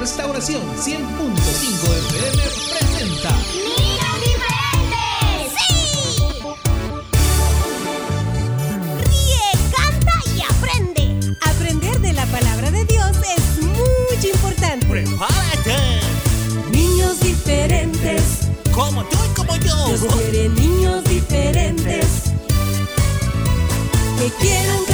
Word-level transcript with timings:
Restauración 0.00 0.62
100.5 0.76 0.94
FM 2.08 2.42
presenta 2.70 3.30
¡Niños 3.52 4.14
diferentes! 4.24 5.52
¡Sí! 5.58 5.72
Ríe, 9.04 9.46
canta 9.76 10.14
y 10.36 10.42
aprende. 10.42 11.36
Aprender 11.42 11.98
de 12.00 12.12
la 12.12 12.26
palabra 12.26 12.70
de 12.70 12.84
Dios 12.84 13.10
es 13.36 13.64
muy 13.64 14.30
importante. 14.30 14.86
¡Prepárate! 14.86 16.00
Niños 16.70 17.18
diferentes, 17.20 18.22
Como 18.72 19.04
tú 19.04 19.18
y 19.24 19.34
como 19.34 19.56
yo. 19.56 20.08
Quiere 20.16 20.48
niños 20.50 21.02
diferentes 21.04 22.06
que 24.18 24.30
quieran 24.40 24.84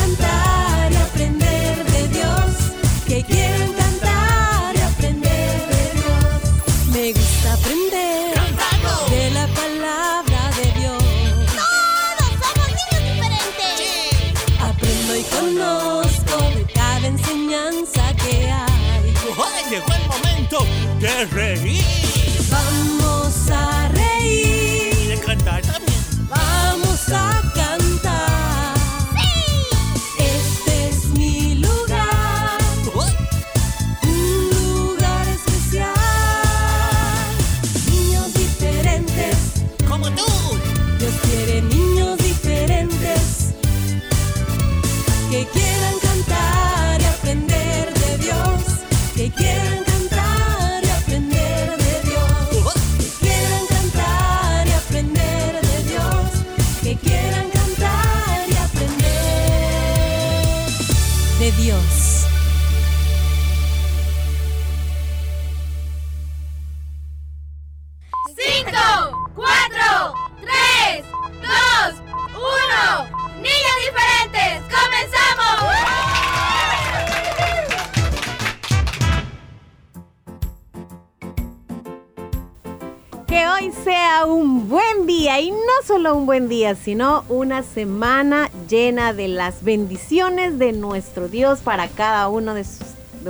un 86.14 86.26
buen 86.26 86.48
día, 86.48 86.76
sino 86.76 87.24
una 87.28 87.62
semana 87.62 88.48
llena 88.68 89.12
de 89.12 89.28
las 89.28 89.64
bendiciones 89.64 90.58
de 90.58 90.72
nuestro 90.72 91.28
Dios 91.28 91.60
para 91.60 91.88
cada 91.88 92.28
uno 92.28 92.54
de, 92.54 92.64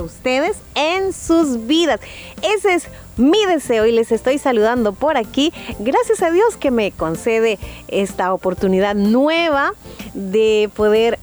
ustedes 0.01 0.57
en 0.75 1.13
sus 1.13 1.65
vidas. 1.67 1.99
Ese 2.41 2.75
es 2.75 2.87
mi 3.17 3.43
deseo 3.45 3.85
y 3.85 3.91
les 3.91 4.11
estoy 4.11 4.37
saludando 4.37 4.93
por 4.93 5.17
aquí. 5.17 5.53
Gracias 5.79 6.21
a 6.21 6.31
Dios 6.31 6.57
que 6.57 6.69
me 6.69 6.91
concede 6.91 7.57
esta 7.87 8.33
oportunidad 8.33 8.93
nueva 8.93 9.73
de 10.13 10.69
poder, 10.75 11.17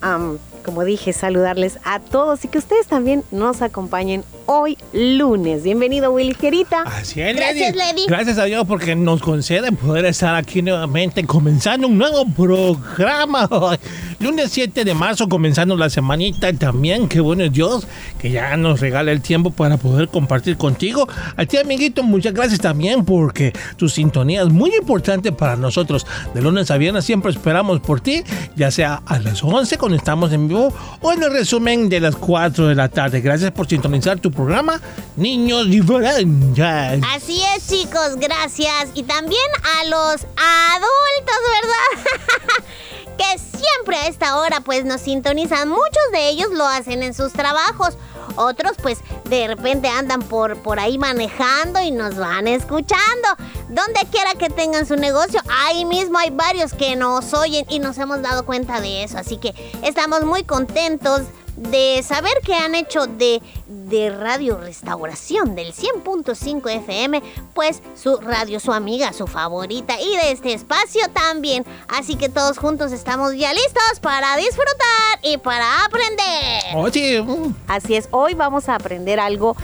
como 0.65 0.85
dije, 0.85 1.13
saludarles 1.13 1.79
a 1.85 2.01
todos 2.01 2.45
y 2.45 2.49
que 2.49 2.59
ustedes 2.59 2.87
también 2.87 3.23
nos 3.31 3.63
acompañen 3.63 4.25
hoy 4.47 4.77
lunes. 4.93 5.63
Bienvenido 5.63 6.13
Willy 6.13 6.35
Gerita. 6.35 6.83
Así 6.83 7.21
es, 7.21 7.37
Gracias, 7.37 7.75
Lady. 7.75 7.93
Lady. 7.93 8.07
Gracias 8.07 8.39
a 8.39 8.45
Dios 8.45 8.67
porque 8.67 8.95
nos 8.95 9.21
concede 9.21 9.73
poder 9.73 10.05
estar 10.05 10.35
aquí 10.35 10.63
nuevamente 10.63 11.25
comenzando 11.25 11.89
un 11.89 11.99
nuevo 11.99 12.27
programa. 12.27 13.49
Lunes 14.21 14.53
7 14.53 14.85
de 14.85 14.95
marzo 14.95 15.29
comenzando 15.29 15.77
la 15.77 15.91
semanita 15.91 16.51
y 16.51 16.55
también 16.55 17.09
qué 17.09 17.21
bueno 17.21 17.45
es 17.45 17.53
Dios 17.53 17.87
que 18.21 18.31
ya 18.31 18.57
nos 18.57 18.81
regala 18.81 19.11
el 19.11 19.21
tiempo 19.21 19.51
para 19.51 19.79
poder 19.79 20.09
compartir 20.09 20.57
contigo. 20.57 21.09
A 21.37 21.45
ti 21.45 21.57
amiguito, 21.57 22.03
muchas 22.03 22.33
gracias 22.33 22.61
también 22.61 23.05
porque 23.05 23.53
tu 23.77 23.89
sintonía 23.89 24.43
es 24.43 24.49
muy 24.49 24.71
importante 24.77 25.33
para 25.33 25.57
nosotros. 25.57 26.07
De 26.35 26.43
lunes 26.43 26.71
a 26.71 26.77
viernes 26.77 27.05
siempre 27.05 27.33
esperamos 27.33 27.81
por 27.81 28.01
ti, 28.01 28.23
ya 28.55 28.71
sea 28.71 29.03
a 29.07 29.19
las 29.19 29.43
11 29.43 29.79
cuando 29.79 29.97
estamos 29.97 30.33
en 30.33 30.47
vivo 30.47 30.73
o 31.01 31.13
en 31.13 31.23
el 31.23 31.33
resumen 31.33 31.89
de 31.89 32.01
las 32.01 32.15
4 32.15 32.69
de 32.69 32.75
la 32.75 32.89
tarde. 32.89 33.21
Gracias 33.21 33.51
por 33.51 33.67
sintonizar 33.67 34.21
tu 34.21 34.31
programa 34.31 34.42
Niños 35.17 35.69
Diferentes. 35.69 37.03
Así 37.15 37.43
es, 37.55 37.69
chicos, 37.69 38.17
gracias. 38.17 38.91
Y 38.95 39.03
también 39.03 39.43
a 39.81 39.85
los 39.85 40.27
adultos, 40.37 41.39
¿verdad? 41.61 42.65
que 43.19 43.39
siempre 43.39 43.97
a 43.97 44.07
esta 44.07 44.39
hora 44.39 44.61
pues 44.61 44.85
nos 44.85 45.01
sintonizan. 45.03 45.69
Muchos 45.69 46.03
de 46.13 46.29
ellos 46.29 46.51
lo 46.51 46.67
hacen 46.67 47.03
en 47.03 47.15
sus 47.15 47.33
trabajos. 47.33 47.97
Otros 48.37 48.73
pues 48.83 48.99
de 49.25 49.47
repente 49.49 49.89
andan 49.89 50.23
por, 50.23 50.57
por 50.63 50.81
ahí 50.81 50.97
manejando 50.99 51.81
y 51.81 51.91
nos 51.91 52.17
van 52.17 52.49
escuchando. 52.49 53.29
Donde 53.69 54.01
quiera 54.11 54.35
que 54.35 54.51
tengan 54.51 54.87
su 54.87 54.97
negocio, 54.97 55.41
ahí 55.65 55.85
mismo 55.85 56.19
hay 56.19 56.31
varios 56.31 56.73
que 56.73 56.97
nos 56.97 57.33
oyen 57.35 57.65
y 57.69 57.79
nos 57.79 57.99
hemos 57.99 58.23
dado 58.23 58.45
cuenta 58.45 58.81
de 58.81 59.05
eso. 59.05 59.19
Así 59.19 59.37
que 59.37 59.55
estamos 59.83 60.25
muy 60.25 60.45
contentos 60.45 61.23
de 61.71 62.03
saber 62.03 62.33
que 62.45 62.55
han 62.55 62.75
hecho 62.75 63.07
de, 63.07 63.41
de 63.67 64.11
Radio 64.11 64.59
Restauración 64.59 65.55
del 65.55 65.73
100.5 65.73 66.71
FM, 66.71 67.23
pues 67.55 67.83
su 67.95 68.17
radio, 68.17 68.61
su 68.61 68.73
amiga, 68.73 69.13
su 69.13 69.27
favorita 69.27 70.01
y 70.01 70.17
de 70.17 70.33
este 70.33 70.53
espacio 70.53 71.03
también. 71.13 71.65
Así 71.89 72.17
que 72.17 72.29
todos 72.29 72.59
juntos 72.59 72.93
estamos 72.93 73.35
ya 73.37 73.53
listos 73.53 74.01
para 74.01 74.37
disfrutar 74.37 75.19
y 75.23 75.39
para 75.39 75.85
aprender. 75.85 76.63
Oye, 76.75 77.23
mm, 77.23 77.55
Así 77.69 77.95
es, 77.95 78.09
hoy 78.11 78.35
vamos 78.35 78.69
a 78.69 78.75
aprender 78.75 79.21
algo 79.21 79.57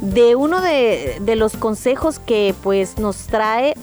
de 0.00 0.34
uno 0.34 0.60
de, 0.60 1.18
de 1.20 1.36
los 1.36 1.56
consejos 1.56 2.18
que 2.18 2.54
pues 2.62 2.98
nos 2.98 3.26
trae 3.26 3.74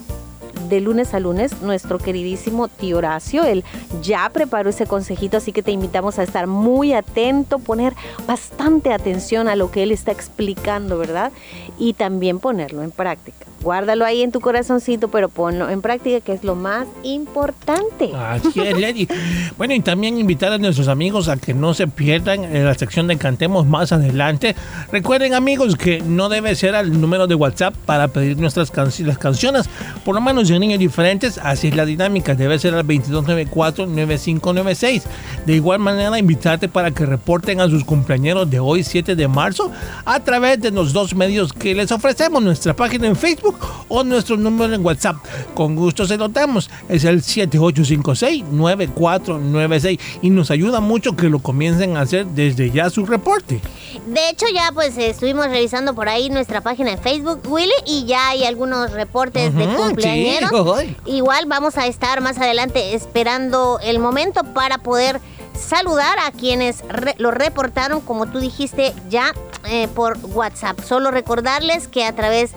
de 0.70 0.82
lunes 0.82 1.14
a 1.14 1.20
lunes 1.20 1.62
nuestro 1.62 1.98
queridísimo 1.98 2.68
tío 2.68 2.98
Horacio. 2.98 3.44
Él 3.44 3.64
ya 4.02 4.30
preparó 4.32 4.70
ese 4.70 4.86
consejito, 4.86 5.38
así 5.38 5.52
que 5.52 5.64
te 5.64 5.72
invitamos 5.72 6.20
a 6.20 6.24
estar 6.24 6.48
muy 6.48 6.94
atento, 6.94 7.60
poner 7.60 7.94
bastante 8.26 8.94
atención 8.94 9.48
a 9.48 9.56
lo 9.56 9.72
que 9.72 9.84
él 9.84 9.92
está 9.92 10.12
explicando, 10.12 10.98
¿verdad? 10.98 11.32
Y 11.78 11.94
también 11.94 12.40
ponerlo 12.40 12.84
en 12.84 12.92
práctica. 12.92 13.46
Guárdalo 13.62 14.06
ahí 14.06 14.22
en 14.22 14.32
tu 14.32 14.40
corazoncito, 14.40 15.08
pero 15.10 15.28
ponlo 15.30 15.70
en 15.70 15.82
práctica, 15.82 16.22
que 16.22 16.34
es 16.34 16.44
lo 16.44 16.56
más 16.56 16.86
importante. 17.04 18.12
Así 18.16 18.60
es, 18.62 18.80
Lady. 18.80 19.08
Bueno, 19.58 19.74
y 19.74 19.80
también 19.80 20.20
invitar 20.20 20.52
a 20.54 20.60
nuestros 20.60 20.88
amigos 20.88 21.28
a 21.30 21.38
que 21.38 21.56
no 21.56 21.74
se 21.74 21.88
pierdan 21.88 22.44
en 22.44 22.64
la 22.66 22.76
sección 22.76 23.08
de 23.08 23.18
Cantemos 23.18 23.66
más 23.66 23.92
adelante. 23.92 24.56
Recuerden, 24.92 25.34
amigos, 25.34 25.76
que 25.76 26.00
no 26.02 26.30
debe 26.30 26.54
ser 26.56 26.76
al 26.76 27.02
número 27.02 27.26
de 27.26 27.34
WhatsApp 27.34 27.74
para 27.88 28.08
pedir 28.08 28.38
nuestras 28.38 28.72
canci- 28.72 29.04
las 29.04 29.18
canciones, 29.18 29.68
por 30.06 30.14
lo 30.14 30.22
menos 30.22 30.48
de 30.48 30.60
niños 30.60 30.78
diferentes. 30.80 31.40
Así 31.40 31.70
es 31.70 31.76
la 31.76 31.86
dinámica, 31.86 32.36
debe 32.36 32.60
ser 32.60 32.76
al 32.76 32.86
2294-9596. 32.86 35.02
De 35.46 35.56
igual 35.56 35.80
manera, 35.80 36.18
invitarte 36.20 36.68
para 36.70 36.92
que 36.92 37.06
reporten 37.06 37.60
a 37.62 37.70
sus 37.70 37.84
cumpleaños 37.84 38.50
de 38.50 38.60
hoy, 38.60 38.84
7 38.84 39.16
de 39.16 39.28
marzo, 39.28 39.72
a 40.06 40.20
través 40.20 40.60
de 40.62 40.70
los 40.72 40.94
dos 40.94 41.16
medios 41.16 41.52
que 41.54 41.74
les 41.74 41.92
ofrecemos, 41.92 42.44
nuestra 42.44 42.76
página 42.76 43.08
en 43.08 43.16
Facebook 43.16 43.47
o 43.88 44.04
nuestro 44.04 44.38
número 44.38 44.74
en 44.76 44.86
WhatsApp. 44.86 45.18
Con 45.54 45.76
gusto 45.76 46.06
se 46.06 46.18
lo 46.18 46.28
damos. 46.30 46.70
Es 46.90 47.04
el 47.04 47.22
7856-9496 47.24 50.00
y 50.22 50.30
nos 50.30 50.52
ayuda 50.52 50.80
mucho 50.80 51.16
que 51.16 51.30
lo 51.30 51.40
comiencen 51.40 51.98
a 51.98 52.02
hacer 52.02 52.26
desde 52.28 52.70
ya 52.72 52.90
su 52.90 53.06
reporte. 53.06 53.62
De 54.08 54.30
hecho, 54.30 54.46
ya 54.54 54.72
pues 54.74 54.98
estuvimos 54.98 55.48
revisando 55.48 55.94
por 55.96 56.08
ahí 56.10 56.30
nuestra 56.30 56.62
página 56.62 56.92
de 56.92 56.98
Facebook, 56.98 57.42
Willy, 57.48 57.72
y 57.86 58.06
ya 58.06 58.30
hay 58.30 58.44
algunos 58.46 58.92
reportes 58.92 59.54
de 59.56 59.68
Ujú, 59.68 59.76
cumpleañeros. 59.76 60.52
sí. 60.82 60.96
Igual 61.06 61.46
vamos 61.48 61.78
a 61.78 61.88
estar 61.88 62.22
más 62.22 62.38
adelante 62.38 62.94
esperando 62.94 63.80
el 63.84 64.00
momento 64.00 64.44
para 64.54 64.78
poder 64.80 65.20
saludar 65.58 66.18
a 66.20 66.32
quienes 66.32 66.84
re- 66.88 67.16
lo 67.18 67.32
reportaron, 67.32 68.02
como 68.02 68.28
tú 68.28 68.40
dijiste, 68.40 68.94
ya 69.10 69.34
eh, 69.70 69.88
por 69.94 70.18
WhatsApp. 70.34 70.80
Solo 70.82 71.12
recordarles 71.12 71.88
que 71.88 72.06
a 72.06 72.16
través 72.16 72.52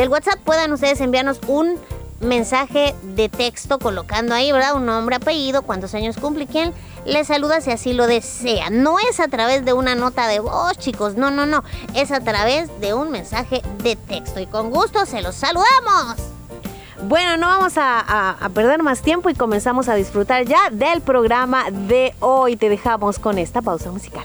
del 0.00 0.08
WhatsApp 0.08 0.38
puedan 0.44 0.72
ustedes 0.72 0.98
enviarnos 1.02 1.40
un 1.46 1.76
mensaje 2.20 2.94
de 3.02 3.28
texto 3.28 3.78
colocando 3.78 4.34
ahí, 4.34 4.50
¿verdad? 4.50 4.74
Un 4.74 4.86
nombre, 4.86 5.16
apellido, 5.16 5.60
cuántos 5.60 5.94
años 5.94 6.16
cumple, 6.16 6.46
quién 6.46 6.72
le 7.04 7.22
saluda 7.24 7.60
si 7.60 7.70
así 7.70 7.92
lo 7.92 8.06
desea. 8.06 8.70
No 8.70 8.96
es 9.10 9.20
a 9.20 9.28
través 9.28 9.64
de 9.66 9.74
una 9.74 9.94
nota 9.94 10.26
de 10.26 10.40
voz, 10.40 10.78
chicos, 10.78 11.16
no, 11.16 11.30
no, 11.30 11.44
no. 11.44 11.64
Es 11.94 12.12
a 12.12 12.20
través 12.20 12.68
de 12.80 12.94
un 12.94 13.10
mensaje 13.10 13.60
de 13.82 13.96
texto. 13.96 14.40
Y 14.40 14.46
con 14.46 14.70
gusto 14.70 15.04
se 15.04 15.20
los 15.20 15.34
saludamos. 15.34 16.16
Bueno, 17.02 17.36
no 17.36 17.46
vamos 17.48 17.76
a, 17.76 18.00
a- 18.00 18.36
a 18.40 18.48
perder 18.50 18.82
más 18.82 19.02
tiempo 19.02 19.28
y 19.28 19.34
comenzamos 19.34 19.88
a 19.88 19.94
disfrutar 19.94 20.44
ya 20.46 20.70
del 20.70 21.02
programa 21.02 21.70
de 21.70 22.14
hoy. 22.20 22.56
Te 22.56 22.68
dejamos 22.70 23.18
con 23.18 23.36
esta 23.38 23.60
pausa 23.62 23.90
musical. 23.90 24.24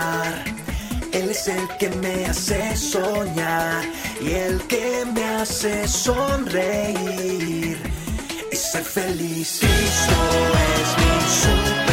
El 1.51 1.67
que 1.77 1.89
me 1.89 2.25
hace 2.25 2.75
soñar 2.77 3.83
y 4.21 4.31
el 4.31 4.61
que 4.67 5.05
me 5.13 5.23
hace 5.25 5.87
sonreír 5.87 7.77
y 8.51 8.55
ser 8.55 8.83
feliz. 8.83 9.59
Cristo 9.59 10.19
es 10.77 10.89
mi 11.01 11.15
superhéroe, 11.41 11.90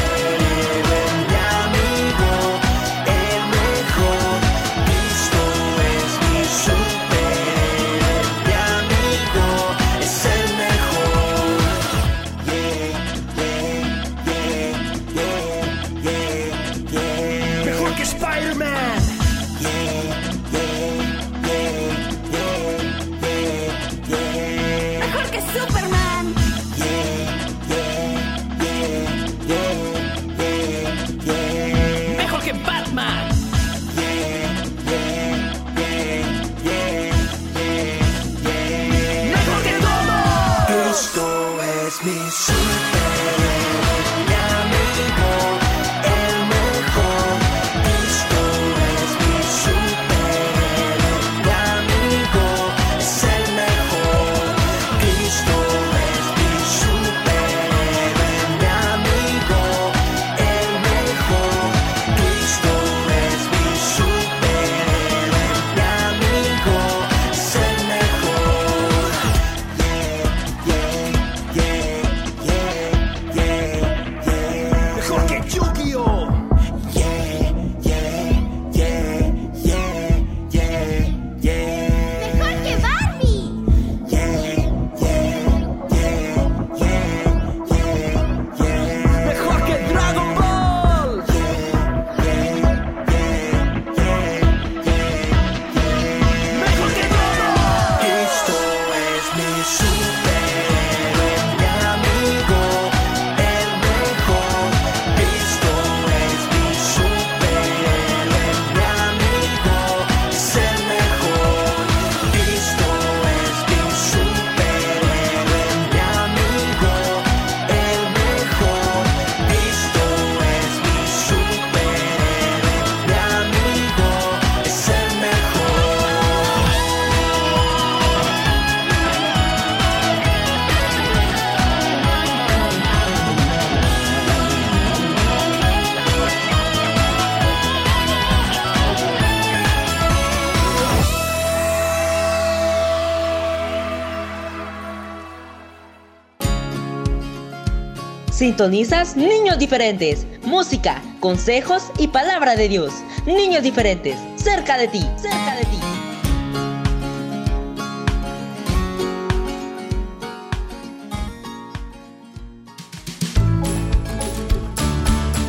Sintonizas 148.39 149.17
Niños 149.17 149.59
Diferentes. 149.59 150.25
Música, 150.45 151.03
consejos 151.19 151.91
y 151.99 152.07
palabra 152.07 152.55
de 152.55 152.69
Dios. 152.69 152.95
Niños 153.27 153.65
Diferentes. 153.65 154.17
Cerca 154.37 154.79
de 154.79 154.87
ti. 154.87 155.05
Cerca 155.21 155.57
de 155.57 155.65
ti. 155.65 155.81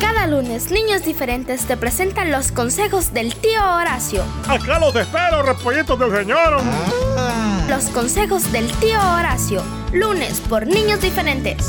Cada 0.00 0.26
lunes, 0.26 0.72
Niños 0.72 1.04
diferentes 1.04 1.66
te 1.66 1.76
presentan 1.76 2.32
los 2.32 2.50
consejos 2.50 3.12
del 3.12 3.36
tío 3.36 3.60
Horacio. 3.72 4.24
Acá 4.48 4.80
los 4.80 4.96
espero, 4.96 5.44
repollitos 5.44 5.96
del 5.96 6.10
señor. 6.10 6.60
Los 7.68 7.84
consejos 7.90 8.50
del 8.50 8.66
tío 8.78 8.98
Horacio. 8.98 9.62
Lunes 9.92 10.40
por 10.40 10.66
Niños 10.66 11.00
diferentes. 11.00 11.68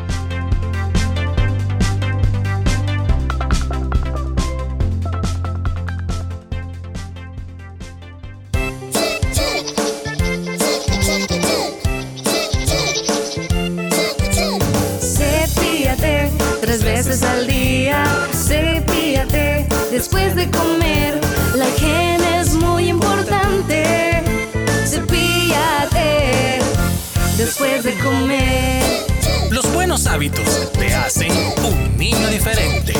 comer. 28.03 29.05
Los 29.51 29.71
buenos 29.73 30.07
hábitos 30.07 30.71
te 30.73 30.93
hacen 30.93 31.31
un 31.63 31.97
niño 31.97 32.27
diferente. 32.29 32.93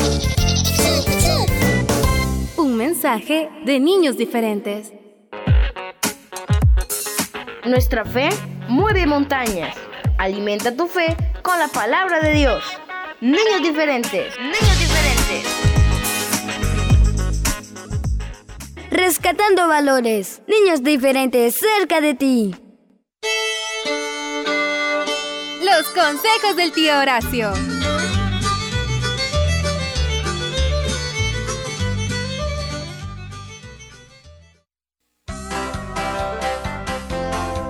Un 2.56 2.76
mensaje 2.76 3.50
de 3.64 3.80
niños 3.80 4.16
diferentes. 4.16 4.92
Nuestra 7.64 8.04
fe 8.04 8.28
mueve 8.68 9.06
montañas. 9.06 9.76
Alimenta 10.18 10.76
tu 10.76 10.86
fe 10.86 11.16
con 11.42 11.58
la 11.58 11.68
palabra 11.68 12.20
de 12.20 12.34
Dios. 12.34 12.64
Niños 13.20 13.62
diferentes. 13.62 14.38
Niños 14.38 14.78
diferentes. 14.78 15.46
Rescatando 18.90 19.68
valores. 19.68 20.42
Niños 20.46 20.82
diferentes 20.82 21.56
cerca 21.56 22.00
de 22.00 22.14
ti. 22.14 22.54
Consejos 25.88 26.56
del 26.56 26.72
tío 26.72 26.96
Horacio. 26.96 27.52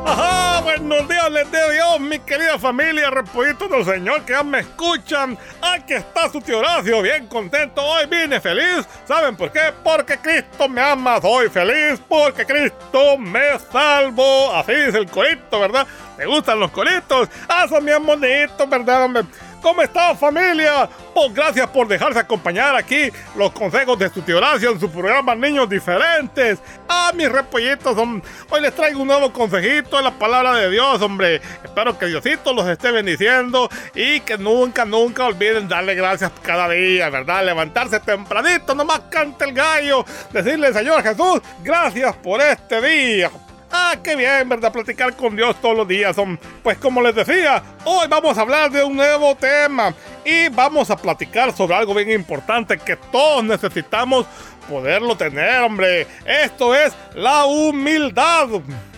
Ajá, 0.05 0.61
buenos 0.61 1.09
días, 1.09 1.31
les 1.33 1.51
de 1.51 1.73
Dios, 1.73 2.01
mi 2.01 2.19
querida 2.19 2.59
familia, 2.59 3.11
repollitos 3.11 3.71
del 3.71 3.85
Señor 3.85 4.23
que 4.25 4.35
ya 4.35 4.43
me 4.43 4.61
escuchan. 4.61 5.39
Aquí 5.63 5.95
está 5.95 6.29
su 6.31 6.41
tío 6.43 6.59
Horacio, 6.59 7.01
bien 7.01 7.27
contento. 7.27 7.83
Hoy 7.83 8.07
vine 8.07 8.41
feliz. 8.41 8.87
¿Saben 9.09 9.37
por 9.37 9.51
qué? 9.51 9.73
Porque 9.83 10.19
Cristo 10.19 10.69
me 10.69 10.83
ama. 10.83 11.21
Soy 11.21 11.49
feliz 11.49 12.01
porque 12.09 12.45
Cristo 12.45 13.17
me 13.17 13.59
salvó. 13.73 14.55
Así 14.55 14.73
es 14.73 14.95
el 14.95 15.07
corito, 15.11 15.59
¿verdad? 15.59 15.87
¿Me 16.23 16.29
gustan 16.29 16.61
los 16.61 16.71
coritos? 16.71 17.29
Ah, 17.49 17.67
son 17.69 17.85
bien 17.85 18.07
bonitos, 18.07 18.69
¿verdad, 18.71 19.03
hombre? 19.07 19.25
¿Cómo 19.61 19.83
está 19.83 20.15
familia? 20.15 20.89
Pues 21.13 21.35
gracias 21.35 21.67
por 21.69 21.89
dejarse 21.89 22.19
acompañar 22.21 22.77
aquí 22.77 23.11
los 23.37 23.51
consejos 23.51 23.99
de 23.99 24.09
su 24.09 24.23
tío 24.23 24.39
Horacio 24.39 24.71
en 24.71 24.79
su 24.79 24.89
programa 24.89 25.35
Niños 25.35 25.69
Diferentes. 25.69 26.61
Ah, 26.89 27.11
mis 27.15 27.29
repollitos, 27.31 27.97
hom- 27.97 28.23
hoy 28.51 28.61
les 28.61 28.73
traigo 28.73 29.01
un 29.03 29.09
nuevo 29.09 29.33
consejito 29.33 29.97
de 29.97 30.03
la 30.05 30.13
palabra 30.13 30.55
de 30.55 30.71
Dios, 30.71 31.03
hombre. 31.03 31.41
Espero 31.65 31.99
que 31.99 32.07
Diosito 32.07 32.53
los 32.53 32.69
esté 32.69 32.93
bendiciendo 32.93 33.69
y 33.97 34.21
que 34.21 34.39
nunca, 34.39 34.85
nunca 34.85 35.25
olviden 35.27 35.69
darle 35.69 35.97
gracias 35.97 36.31
cada 36.43 36.69
día, 36.69 37.11
¿verdad? 37.11 37.45
Levantarse 37.45 37.99
tempranito, 37.99 38.77
nomás 38.77 39.01
cante 39.11 39.45
el 39.45 39.53
gallo, 39.55 40.05
decirle, 40.33 40.73
Señor 40.73 41.03
Jesús, 41.03 41.41
gracias 41.65 42.15
por 42.17 42.41
este 42.41 42.81
día. 42.81 43.31
Ah, 43.75 43.97
qué 44.03 44.15
bien, 44.15 44.47
¿verdad? 44.51 44.71
Platicar 44.71 45.17
con 45.17 45.35
Dios 45.35 45.57
todos 45.63 45.75
los 45.75 45.89
días. 45.89 46.15
Pues 46.63 46.77
como 46.77 47.01
les 47.01 47.15
decía, 47.15 47.63
hoy 47.85 48.07
vamos 48.07 48.37
a 48.37 48.43
hablar 48.43 48.71
de 48.71 48.85
un 48.85 48.95
nuevo 48.95 49.35
tema 49.35 49.95
y 50.25 50.51
vamos 50.51 50.91
a 50.91 50.97
platicar 50.97 51.57
sobre 51.57 51.75
algo 51.77 51.95
bien 51.95 52.11
importante 52.11 52.77
que 52.77 52.97
todos 52.97 53.43
necesitamos 53.43 54.27
poderlo 54.69 55.17
tener, 55.17 55.63
hombre. 55.63 56.07
Esto 56.25 56.75
es 56.75 56.95
la 57.15 57.45
humildad. 57.45 58.49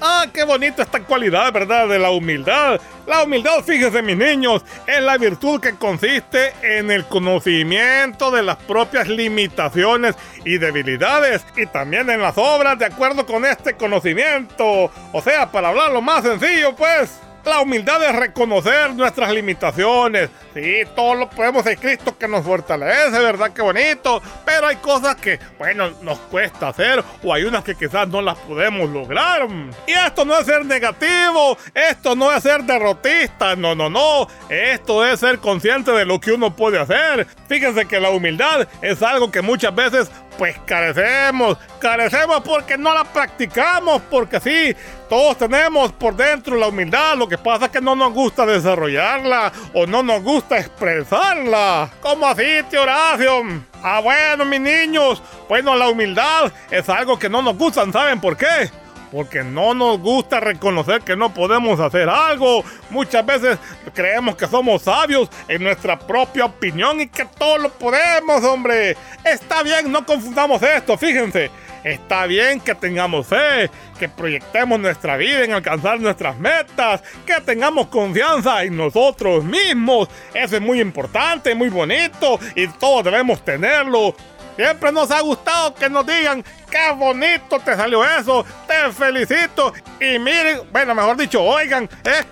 Ah, 0.01 0.27
qué 0.33 0.45
bonito 0.45 0.83
esta 0.83 1.01
cualidad, 1.01 1.53
¿verdad? 1.53 1.89
De 1.89 1.99
la 1.99 2.11
humildad. 2.11 2.81
La 3.07 3.23
humildad, 3.25 3.63
fíjense 3.65 4.01
mis 4.03 4.17
niños, 4.17 4.65
es 4.87 5.01
la 5.01 5.19
virtud 5.19 5.61
que 5.61 5.75
consiste 5.75 6.53
en 6.63 6.91
el 6.91 7.05
conocimiento 7.05 8.31
de 8.31 8.43
las 8.43 8.57
propias 8.57 9.09
limitaciones 9.09 10.15
y 10.45 10.57
debilidades 10.57 11.45
y 11.57 11.67
también 11.67 12.09
en 12.09 12.23
las 12.23 12.39
obras 12.39 12.79
de 12.79 12.87
acuerdo 12.87 13.27
con 13.27 13.45
este 13.45 13.75
conocimiento. 13.75 14.91
O 15.13 15.23
sea, 15.23 15.51
para 15.51 15.69
hablarlo 15.69 16.01
más 16.01 16.25
sencillo, 16.25 16.75
pues... 16.75 17.21
La 17.45 17.61
humildad 17.61 18.03
es 18.03 18.17
reconocer 18.17 18.95
nuestras 18.95 19.31
limitaciones. 19.33 20.31
Sí, 20.55 20.83
todo 20.97 21.15
lo 21.15 21.29
podemos 21.29 21.67
en 21.67 21.77
Cristo 21.77 22.17
que 22.17 22.27
nos 22.27 22.45
fortalece, 22.45 23.19
¿verdad? 23.19 23.53
Qué 23.53 23.61
bonito. 23.61 24.23
Pero 24.47 24.67
hay 24.67 24.77
cosas 24.77 25.17
que, 25.17 25.39
bueno, 25.59 25.91
nos 26.01 26.19
cuesta 26.21 26.69
hacer 26.69 27.05
o 27.23 27.35
hay 27.35 27.45
unas 27.45 27.63
que 27.63 27.75
quizás 27.75 28.09
no 28.09 28.23
las 28.23 28.39
podemos 28.39 28.89
lograr. 28.89 29.47
Y 29.87 29.93
esto 29.93 30.25
no 30.25 30.39
es 30.39 30.47
ser 30.47 30.65
negativo, 30.65 31.59
esto 31.75 32.17
no 32.17 32.33
es 32.33 32.43
ser 32.43 32.65
derrotista, 32.65 33.55
no, 33.57 33.75
no, 33.75 33.91
no. 33.91 34.27
Esto 34.49 35.05
es 35.05 35.21
ser 35.21 35.39
consciente 35.39 35.91
de 35.93 36.07
lo 36.07 36.19
que 36.21 36.33
uno 36.33 36.57
puede 36.57 36.79
hacer. 36.79 37.27
Fíjense 37.47 37.85
que 37.87 38.01
la 38.01 38.11
humildad 38.11 38.67
es 38.81 39.03
algo 39.03 39.31
que 39.31 39.43
muchas 39.43 39.75
veces 39.75 40.11
pues 40.39 40.57
carecemos, 40.67 41.59
carecemos 41.79 42.41
porque 42.41 42.77
no 42.77 42.95
la 42.95 43.05
practicamos, 43.05 44.03
porque 44.11 44.41
sí, 44.41 44.77
todos 45.09 45.39
tenemos 45.39 45.93
por 45.93 46.17
dentro 46.17 46.57
la 46.57 46.69
humildad, 46.69 47.17
lo 47.17 47.29
que 47.29 47.39
pasa 47.39 47.67
es 47.67 47.71
que 47.71 47.81
no 47.81 47.95
nos 47.95 48.13
gusta 48.13 48.45
desarrollarla 48.47 49.53
o 49.73 49.87
no 49.87 50.03
nos 50.03 50.23
gusta 50.23 50.59
expresarla. 50.59 51.91
¿Cómo 52.01 52.27
así, 52.27 52.45
tío 52.71 52.83
Horacio? 52.83 53.43
Ah, 53.83 54.01
bueno, 54.01 54.45
mis 54.45 54.61
niños, 54.61 55.23
bueno, 55.49 55.75
la 55.77 55.89
humildad 55.89 56.53
es 56.71 56.89
algo 56.89 57.19
que 57.19 57.29
no 57.29 57.43
nos 57.43 57.57
gusta, 57.57 57.85
¿saben 57.93 58.21
por 58.21 58.37
qué? 58.37 58.71
Porque 59.15 59.45
no 59.45 59.75
nos 59.75 60.01
gusta 60.01 60.41
reconocer 60.41 61.03
que 61.03 61.15
no 61.15 61.33
podemos 61.33 61.79
hacer 61.79 62.09
algo. 62.09 62.65
Muchas 62.91 63.25
veces 63.25 63.59
creemos 63.95 64.35
que 64.35 64.49
somos 64.49 64.83
sabios 64.83 65.29
en 65.47 65.63
nuestra 65.63 65.97
propia 65.97 66.47
opinión 66.47 67.01
y 67.01 67.07
que 67.07 67.25
todo 67.25 67.59
lo 67.59 67.71
podemos, 67.71 68.43
hombre. 68.43 68.97
Está 69.25 69.63
bien, 69.63 69.93
no 69.93 70.05
confundamos 70.05 70.61
esto, 70.65 70.99
fíjense. 70.99 71.49
Está 71.85 72.27
bien 72.27 72.59
que 72.59 72.75
tengamos 72.75 73.29
fe, 73.29 73.71
que 74.01 74.09
proyectemos 74.09 74.81
nuestra 74.81 75.17
vida 75.17 75.45
en 75.45 75.53
alcanzar 75.53 76.01
nuestras 76.01 76.37
metas, 76.37 77.01
que 77.25 77.41
tengamos 77.43 77.87
confianza 77.87 78.65
en 78.65 78.77
nosotros 78.77 79.45
mismos. 79.45 80.09
Eso 80.33 80.57
es 80.57 80.63
muy 80.63 80.81
importante, 80.81 81.55
muy 81.55 81.69
bonito 81.69 82.41
y 82.57 82.67
todos 82.67 83.05
debemos 83.05 83.45
tenerlo. 83.45 84.17
Siempre 84.57 84.93
nos 84.93 85.11
ha 85.11 85.21
gustado 85.21 85.75
que 85.75 85.91
nos 85.91 86.07
digan 86.07 86.45
qué 86.71 86.93
bonito 86.97 87.59
te 87.61 87.75
salió 87.77 88.05
eso, 88.05 88.45
te 88.67 88.93
felicito. 88.93 89.73
Y 90.01 90.19
miren, 90.19 90.63
bueno, 90.73 90.95
mejor 90.95 91.17
dicho, 91.17 91.43
oigan, 91.43 91.89
eh, 92.05 92.25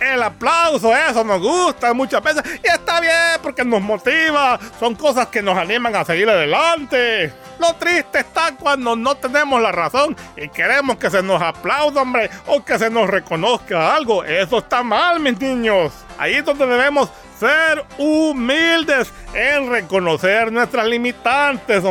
el 0.00 0.22
aplauso, 0.22 0.96
eso 0.96 1.24
nos 1.24 1.40
gusta 1.40 1.92
muchas 1.92 2.22
veces. 2.22 2.42
Y 2.62 2.68
está 2.68 3.00
bien 3.00 3.40
porque 3.42 3.64
nos 3.64 3.80
motiva, 3.80 4.58
son 4.78 4.94
cosas 4.94 5.26
que 5.28 5.42
nos 5.42 5.56
animan 5.56 5.94
a 5.96 6.04
seguir 6.04 6.28
adelante. 6.28 7.32
Lo 7.58 7.74
triste 7.74 8.20
está 8.20 8.54
cuando 8.56 8.94
no 8.94 9.16
tenemos 9.16 9.60
la 9.60 9.72
razón 9.72 10.16
y 10.36 10.48
queremos 10.48 10.96
que 10.96 11.10
se 11.10 11.22
nos 11.22 11.42
aplaude, 11.42 11.98
hombre, 11.98 12.30
o 12.46 12.64
que 12.64 12.78
se 12.78 12.88
nos 12.90 13.08
reconozca 13.10 13.94
algo. 13.94 14.24
Eso 14.24 14.58
está 14.58 14.82
mal, 14.82 15.20
mis 15.20 15.38
niños. 15.40 15.92
Ahí 16.18 16.34
es 16.34 16.44
donde 16.44 16.66
debemos 16.66 17.10
ser 17.38 17.84
humildes 17.98 19.12
en 19.34 19.70
reconocer 19.70 20.50
nuestras 20.52 20.86
limitantes. 20.86 21.82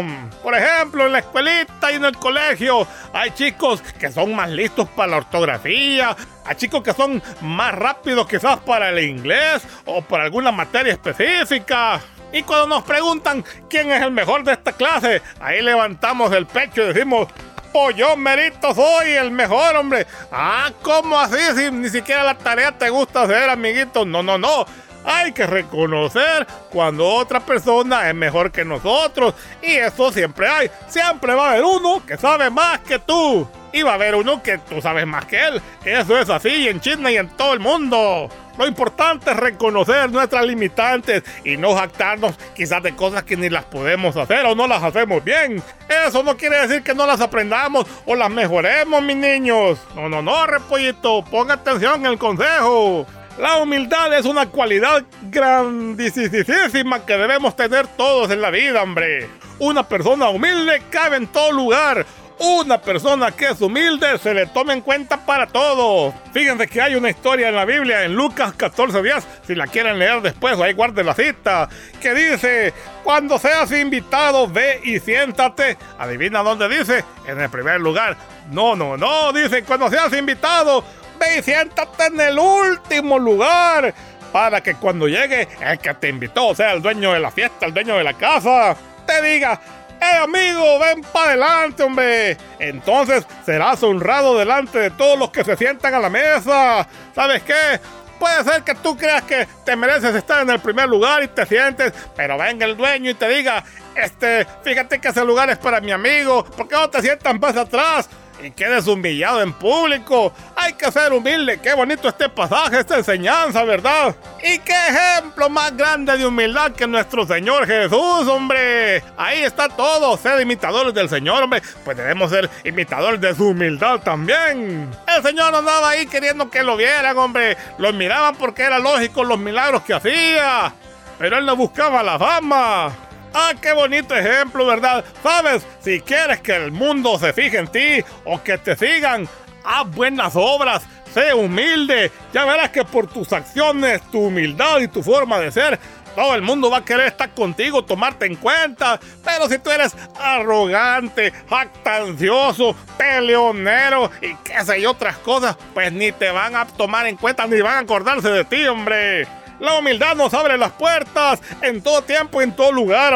Por 0.44 0.56
ejemplo, 0.56 1.06
en 1.06 1.14
la 1.14 1.20
escuelita 1.20 1.92
y 1.92 1.96
en 1.96 2.06
el 2.06 2.18
colegio 2.18 2.88
hay 3.14 3.32
chicos 3.32 3.82
que 4.00 4.12
son 4.12 4.36
más 4.36 4.50
listos 4.50 4.88
para 4.90 5.12
la 5.12 5.18
ortografía, 5.18 6.16
hay 6.46 6.56
chicos 6.56 6.84
que 6.84 6.94
son 6.94 7.22
más 7.42 7.74
rápidos 7.74 8.28
quizás 8.28 8.58
para 8.60 8.90
el 8.90 9.00
inglés 9.00 9.64
o 9.86 10.02
para 10.02 10.26
alguna 10.26 10.52
materia 10.52 10.94
específica. 10.94 12.02
Y 12.32 12.44
cuando 12.44 12.68
nos 12.68 12.84
preguntan 12.84 13.44
quién 13.70 13.92
es 13.92 14.02
el 14.02 14.12
mejor 14.12 14.44
de 14.44 14.54
esta 14.54 14.74
clase, 14.74 15.22
ahí 15.40 15.62
levantamos 15.62 16.34
el 16.34 16.46
pecho 16.46 16.84
y 16.84 16.94
decimos, 16.94 17.30
pues 17.72 17.96
yo 17.96 18.18
merito 18.18 18.74
soy 18.74 19.12
el 19.12 19.32
mejor, 19.32 19.76
hombre. 19.76 20.08
Ah, 20.32 20.72
¿cómo 20.82 21.20
así? 21.20 21.38
Si 21.56 21.72
ni 21.72 21.90
siquiera 21.90 22.24
la 22.24 22.38
tarea 22.38 22.72
te 22.72 22.90
gusta 22.90 23.24
hacer, 23.24 23.50
amiguito. 23.50 24.06
No, 24.06 24.24
no, 24.24 24.38
no. 24.38 24.66
Hay 25.04 25.32
que 25.32 25.46
reconocer 25.46 26.46
cuando 26.70 27.08
otra 27.08 27.40
persona 27.40 28.10
es 28.10 28.16
mejor 28.16 28.52
que 28.52 28.66
nosotros. 28.66 29.34
Y 29.62 29.74
eso 29.74 30.12
siempre 30.12 30.48
hay. 30.48 30.72
Siempre 30.88 31.34
va 31.34 31.48
a 31.48 31.52
haber 31.52 31.66
uno 31.66 32.06
que 32.06 32.18
sabe 32.18 32.50
más 32.50 32.80
que 32.80 33.00
tú. 33.00 33.48
Y 33.72 33.84
va 33.84 33.92
a 33.92 33.96
haber 33.96 34.16
uno 34.16 34.42
que 34.42 34.58
tú 34.58 34.82
sabes 34.82 35.06
más 35.06 35.26
que 35.26 35.40
él. 35.40 35.62
Eso 35.86 36.18
es 36.18 36.30
así 36.30 36.68
en 36.68 36.80
China 36.80 37.12
y 37.12 37.18
en 37.18 37.30
todo 37.30 37.54
el 37.54 37.60
mundo. 37.60 38.30
Lo 38.58 38.66
importante 38.66 39.32
es 39.32 39.38
reconocer 39.38 40.10
nuestras 40.12 40.46
limitantes 40.46 41.24
y 41.44 41.58
no 41.58 41.76
jactarnos 41.76 42.36
quizás 42.56 42.82
de 42.82 42.96
cosas 42.96 43.24
que 43.24 43.38
ni 43.38 43.50
las 43.50 43.66
podemos 43.66 44.18
hacer 44.18 44.46
o 44.46 44.56
no 44.56 44.68
las 44.68 44.82
hacemos 44.82 45.24
bien. 45.24 45.62
Eso 45.88 46.24
no 46.24 46.36
quiere 46.36 46.68
decir 46.68 46.82
que 46.82 46.96
no 46.96 47.06
las 47.06 47.22
aprendamos 47.22 47.86
o 48.06 48.16
las 48.16 48.32
mejoremos, 48.32 49.04
mis 49.04 49.16
niños. 49.16 49.80
No, 49.96 50.10
no, 50.10 50.24
no, 50.24 50.48
repollito, 50.48 51.24
ponga 51.26 51.54
atención 51.54 52.00
en 52.02 52.14
el 52.14 52.18
consejo. 52.18 53.06
La 53.38 53.58
humildad 53.58 54.18
es 54.18 54.26
una 54.26 54.48
cualidad 54.48 55.04
grandísima 55.30 57.06
que 57.06 57.18
debemos 57.18 57.56
tener 57.56 57.86
todos 57.86 58.32
en 58.32 58.42
la 58.42 58.50
vida, 58.50 58.82
hombre. 58.82 59.30
Una 59.60 59.88
persona 59.88 60.30
humilde 60.30 60.82
cabe 60.90 61.18
en 61.18 61.28
todo 61.28 61.52
lugar. 61.52 62.04
Una 62.40 62.80
persona 62.80 63.32
que 63.32 63.50
es 63.50 63.62
humilde 63.62 64.18
se 64.20 64.34
le 64.34 64.48
toma 64.48 64.74
en 64.74 64.82
cuenta 64.82 65.18
para 65.18 65.46
todo. 65.46 66.14
Fíjense 66.34 66.68
que 66.68 66.82
hay 66.82 66.96
una 66.96 67.12
historia 67.12 67.50
en 67.50 67.56
la 67.56 67.66
Biblia, 67.66 68.04
en 68.04 68.16
Lucas 68.16 68.54
14 68.54 69.04
días, 69.04 69.28
si 69.46 69.54
la 69.54 69.68
quieren 69.68 70.00
leer 70.00 70.22
después, 70.22 70.60
ahí 70.60 70.74
guarden 70.74 71.06
la 71.06 71.16
cita, 71.16 71.70
que 72.00 72.14
dice, 72.14 72.74
cuando 73.04 73.40
seas 73.40 73.72
invitado, 73.72 74.48
ve 74.48 74.82
y 74.84 75.00
siéntate. 75.00 75.78
Adivina 75.98 76.42
dónde 76.42 76.70
dice, 76.70 77.04
en 77.28 77.40
el 77.40 77.50
primer 77.50 77.82
lugar. 77.82 78.16
No, 78.52 78.76
no, 78.76 78.98
no, 78.98 79.34
dice, 79.34 79.64
cuando 79.64 79.90
seas 79.90 80.14
invitado, 80.14 80.84
ve 81.18 81.40
y 81.40 81.44
siéntate 81.44 82.08
en 82.08 82.22
el 82.22 82.40
último 82.40 83.20
lugar. 83.20 83.94
Para 84.32 84.62
que 84.62 84.76
cuando 84.76 85.08
llegue 85.08 85.48
el 85.62 85.80
que 85.80 85.94
te 85.94 86.10
invitó, 86.10 86.48
o 86.48 86.56
sea, 86.56 86.74
el 86.74 86.82
dueño 86.82 87.14
de 87.14 87.20
la 87.20 87.32
fiesta, 87.32 87.66
el 87.66 87.74
dueño 87.74 87.98
de 87.98 88.04
la 88.04 88.14
casa, 88.14 88.76
te 89.06 89.22
diga, 89.22 89.60
¡Eh, 90.00 90.18
amigo! 90.22 90.80
¡Ven 90.80 91.02
para 91.02 91.32
adelante, 91.32 91.82
hombre! 91.82 92.38
Entonces 92.60 93.26
serás 93.46 93.82
honrado 93.82 94.38
delante 94.38 94.78
de 94.78 94.92
todos 94.92 95.18
los 95.18 95.32
que 95.32 95.44
se 95.44 95.58
sientan 95.58 95.94
a 95.94 96.00
la 96.00 96.10
mesa. 96.10 96.88
¿Sabes 97.16 97.42
qué? 97.44 97.80
Puede 98.20 98.44
ser 98.44 98.64
que 98.64 98.76
tú 98.76 98.98
creas 98.98 99.24
que 99.24 99.48
te 99.64 99.76
mereces 99.76 100.14
estar 100.16 100.42
en 100.42 100.50
el 100.50 100.60
primer 100.60 100.88
lugar 100.88 101.24
y 101.24 101.28
te 101.28 101.46
sientes, 101.46 101.94
pero 102.16 102.38
venga 102.38 102.66
el 102.66 102.76
dueño 102.76 103.12
y 103.12 103.14
te 103.14 103.28
diga, 103.28 103.64
este, 103.96 104.46
fíjate 104.64 105.00
que 105.00 105.10
ese 105.10 105.24
lugar 105.24 105.50
es 105.50 105.58
para 105.58 105.82
mi 105.82 105.92
amigo, 105.92 106.44
¿por 106.44 106.68
qué 106.68 106.76
no 106.76 106.90
te 106.90 107.02
sientas 107.02 107.40
más 107.40 107.56
atrás? 107.56 108.10
Y 108.42 108.52
quedes 108.52 108.88
humillado 108.88 109.42
en 109.42 109.54
público. 109.54 110.32
Hay 110.56 110.74
que 110.74 110.92
ser 110.92 111.14
humilde. 111.14 111.60
Qué 111.60 111.74
bonito 111.74 112.08
este 112.08 112.30
pasaje, 112.30 112.80
esta 112.80 112.98
enseñanza, 112.98 113.64
¿verdad? 113.64 114.16
Y 114.44 114.60
qué 114.60 114.74
ejemplo 114.74 115.50
más 115.50 115.76
grande 115.76 116.18
de 116.18 116.26
humildad 116.26 116.72
que 116.72 116.88
nuestro 116.88 117.26
Señor 117.26 117.66
Jesús, 117.66 118.28
hombre. 118.28 119.04
Ahí 119.18 119.42
está 119.42 119.70
todo. 119.70 120.16
Ser 120.18 120.42
imitadores 120.42 120.94
del 120.94 121.10
Señor, 121.10 121.44
hombre. 121.44 121.62
Pues 121.84 121.98
debemos 121.98 122.30
ser 122.30 122.50
imitadores 122.64 123.20
de 123.22 123.34
su 123.36 123.50
humildad 123.50 124.00
también. 124.00 124.90
El 125.08 125.24
Señor 125.24 125.56
andaba 125.56 125.90
ahí 125.90 126.06
queriendo 126.08 126.50
que 126.50 126.64
lo 126.64 126.78
vieran, 126.78 127.18
hombre. 127.18 127.58
Lo 127.78 127.92
miraban 127.94 128.36
porque 128.36 128.64
era 128.64 128.80
lógico 128.80 129.24
los 129.24 129.40
milagros 129.40 129.84
que 129.84 129.94
hacía. 129.94 130.74
Pero 131.18 131.38
él 131.38 131.46
no 131.46 131.56
buscaba 131.56 132.04
la 132.04 132.20
fama. 132.20 133.07
Ah, 133.34 133.54
qué 133.62 133.74
bonito 133.74 134.16
ejemplo, 134.16 134.66
¿verdad? 134.66 135.04
Sabes, 135.22 135.66
si 135.82 136.00
quieres 136.02 136.42
que 136.42 136.56
el 136.56 136.72
mundo 136.72 137.18
se 137.20 137.34
fije 137.34 137.58
en 137.58 137.68
ti 137.68 138.04
o 138.26 138.42
que 138.42 138.58
te 138.58 138.76
sigan, 138.76 139.28
haz 139.64 139.90
buenas 139.92 140.34
obras, 140.36 140.84
sé 141.14 141.34
humilde. 141.34 142.12
Ya 142.34 142.46
verás 142.46 142.70
que 142.70 142.84
por 142.84 143.08
tus 143.08 143.32
acciones, 143.34 144.02
tu 144.12 144.28
humildad 144.28 144.80
y 144.80 144.88
tu 144.88 145.04
forma 145.04 145.40
de 145.40 145.52
ser, 145.52 145.80
todo 146.16 146.34
el 146.34 146.42
mundo 146.42 146.72
va 146.72 146.78
a 146.78 146.84
querer 146.84 147.08
estar 147.08 147.30
contigo, 147.30 147.86
tomarte 147.86 148.26
en 148.26 148.36
cuenta. 148.38 149.00
Pero 149.24 149.48
si 149.48 149.60
tú 149.60 149.70
eres 149.70 149.96
arrogante, 150.20 151.32
jactancioso, 151.48 152.76
peleonero 152.98 154.10
y 154.20 154.34
qué 154.38 154.66
sé 154.66 154.82
yo 154.82 154.92
otras 154.92 155.18
cosas, 155.18 155.56
pues 155.76 155.94
ni 155.94 156.12
te 156.12 156.32
van 156.32 156.56
a 156.56 156.66
tomar 156.66 157.06
en 157.06 157.18
cuenta 157.18 157.46
ni 157.46 157.62
van 157.62 157.76
a 157.76 157.80
acordarse 157.82 158.30
de 158.30 158.46
ti, 158.46 158.66
hombre. 158.66 159.28
La 159.60 159.80
humildad 159.80 160.16
nos 160.16 160.34
abre 160.34 160.58
las 160.58 160.72
puertas 160.72 161.42
en 161.62 161.82
todo 161.82 162.02
tiempo 162.04 162.40
y 162.40 162.46
en 162.46 162.56
todo 162.56 162.72
lugar. 162.72 163.14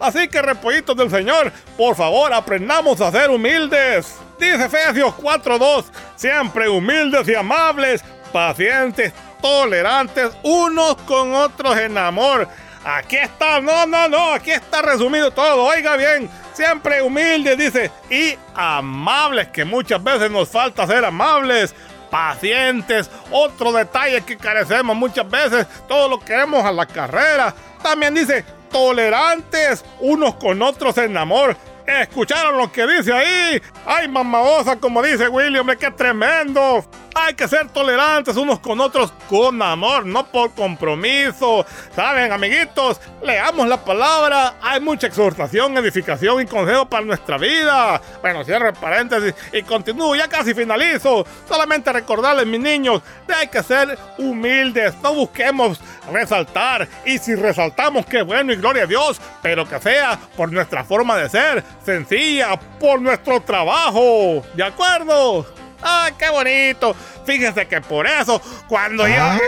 Así 0.00 0.28
que, 0.28 0.42
repollitos 0.42 0.96
del 0.96 1.10
Señor, 1.10 1.52
por 1.76 1.94
favor, 1.94 2.32
aprendamos 2.32 3.00
a 3.00 3.12
ser 3.12 3.30
humildes. 3.30 4.16
Dice 4.38 4.64
Efesios 4.64 5.14
4:2, 5.14 5.84
siempre 6.16 6.68
humildes 6.68 7.28
y 7.28 7.34
amables, 7.34 8.04
pacientes, 8.32 9.12
tolerantes, 9.40 10.30
unos 10.42 10.96
con 11.02 11.34
otros 11.34 11.78
en 11.78 11.96
amor. 11.96 12.48
Aquí 12.84 13.16
está, 13.16 13.60
no, 13.60 13.86
no, 13.86 14.08
no, 14.08 14.32
aquí 14.32 14.50
está 14.50 14.82
resumido 14.82 15.30
todo. 15.30 15.64
Oiga 15.64 15.96
bien, 15.96 16.30
siempre 16.52 17.02
humildes, 17.02 17.58
dice, 17.58 17.90
y 18.10 18.36
amables, 18.54 19.48
que 19.48 19.64
muchas 19.64 20.02
veces 20.02 20.30
nos 20.30 20.48
falta 20.48 20.86
ser 20.86 21.04
amables 21.04 21.74
pacientes. 22.10 23.10
Otro 23.30 23.72
detalle 23.72 24.22
que 24.22 24.36
carecemos 24.36 24.96
muchas 24.96 25.28
veces, 25.28 25.66
todo 25.88 26.08
lo 26.08 26.20
queremos 26.20 26.64
a 26.64 26.72
la 26.72 26.86
carrera. 26.86 27.54
También 27.82 28.14
dice, 28.14 28.44
tolerantes 28.70 29.84
unos 30.00 30.34
con 30.36 30.60
otros 30.62 30.96
en 30.98 31.16
amor. 31.16 31.56
¿Escucharon 31.86 32.58
lo 32.58 32.72
que 32.72 32.86
dice 32.86 33.12
ahí? 33.12 33.62
¡Ay, 33.86 34.08
mamaosa! 34.08 34.76
Como 34.76 35.00
dice 35.02 35.28
William, 35.28 35.68
¡qué 35.78 35.90
tremendo! 35.92 36.84
Hay 37.18 37.32
que 37.32 37.48
ser 37.48 37.70
tolerantes 37.70 38.36
unos 38.36 38.60
con 38.60 38.78
otros 38.78 39.10
con 39.26 39.62
amor, 39.62 40.04
no 40.04 40.26
por 40.26 40.52
compromiso. 40.52 41.64
Saben, 41.94 42.30
amiguitos, 42.30 43.00
leamos 43.22 43.66
la 43.66 43.82
palabra. 43.82 44.56
Hay 44.60 44.80
mucha 44.80 45.06
exhortación, 45.06 45.78
edificación 45.78 46.42
y 46.42 46.46
consejo 46.46 46.84
para 46.84 47.06
nuestra 47.06 47.38
vida. 47.38 48.02
Bueno, 48.20 48.44
cierro 48.44 48.68
el 48.68 48.74
paréntesis 48.74 49.34
y 49.50 49.62
continúo. 49.62 50.14
Ya 50.14 50.28
casi 50.28 50.52
finalizo. 50.52 51.26
Solamente 51.48 51.90
recordarles, 51.90 52.46
mis 52.46 52.60
niños, 52.60 53.00
que 53.26 53.32
hay 53.32 53.48
que 53.48 53.62
ser 53.62 53.98
humildes. 54.18 54.94
No 55.02 55.14
busquemos 55.14 55.80
resaltar. 56.12 56.86
Y 57.06 57.16
si 57.16 57.34
resaltamos, 57.34 58.04
qué 58.04 58.20
bueno 58.20 58.52
y 58.52 58.56
gloria 58.56 58.82
a 58.82 58.86
Dios. 58.86 59.22
Pero 59.40 59.66
que 59.66 59.80
sea 59.80 60.18
por 60.36 60.52
nuestra 60.52 60.84
forma 60.84 61.16
de 61.16 61.30
ser, 61.30 61.64
sencilla, 61.82 62.60
por 62.78 63.00
nuestro 63.00 63.40
trabajo. 63.40 64.44
¿De 64.52 64.62
acuerdo? 64.62 65.46
¡Ay, 65.82 66.12
qué 66.18 66.28
bonito! 66.30 66.94
Fíjese 67.24 67.66
que 67.66 67.80
por 67.80 68.06
eso, 68.06 68.40
cuando 68.68 69.06
ya. 69.06 69.38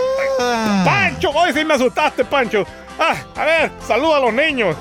¡Pancho! 0.85 1.31
Hoy 1.31 1.53
sí 1.53 1.64
me 1.64 1.75
asustaste, 1.75 2.25
Pancho. 2.25 2.67
Ah, 2.99 3.14
a 3.37 3.45
ver, 3.45 3.71
saluda 3.87 4.17
a 4.17 4.21
los 4.21 4.33
niños. 4.33 4.77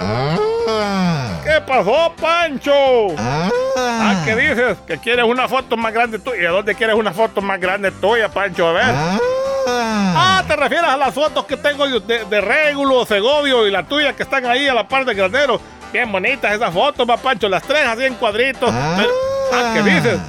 ¿Qué 1.43 1.61
pasó, 1.65 2.13
Pancho? 2.19 2.73
Ah, 3.17 4.21
¿qué 4.25 4.35
dices? 4.35 4.77
¿Que 4.87 4.97
quieres 4.97 5.25
una 5.25 5.47
foto 5.47 5.77
más 5.77 5.93
grande 5.93 6.19
tuya? 6.19 6.41
¿Y 6.41 6.45
a 6.45 6.49
dónde 6.49 6.75
quieres 6.75 6.95
una 6.95 7.13
foto 7.13 7.41
más 7.41 7.59
grande 7.59 7.91
tuya, 7.91 8.29
Pancho? 8.29 8.67
A 8.67 8.73
ver. 8.73 8.95
Ah, 9.69 10.43
te 10.47 10.55
refieres 10.55 10.89
a 10.89 10.97
las 10.97 11.13
fotos 11.13 11.45
que 11.45 11.57
tengo 11.57 11.87
de, 11.87 12.25
de 12.25 12.41
Régulo, 12.41 13.05
Segovio 13.05 13.67
y 13.67 13.71
la 13.71 13.83
tuya 13.83 14.13
que 14.13 14.23
están 14.23 14.45
ahí 14.45 14.67
a 14.67 14.73
la 14.73 14.87
par 14.87 15.05
del 15.05 15.15
granero. 15.15 15.61
Bien 15.93 16.11
bonitas 16.11 16.53
esas 16.53 16.73
fotos, 16.73 17.07
va 17.07 17.17
Pancho, 17.17 17.47
las 17.47 17.63
tres 17.63 17.85
así 17.85 18.05
en 18.05 18.15
cuadritos. 18.15 18.69
Ah, 18.73 19.73
¿qué 19.73 19.83
dices? 19.83 20.19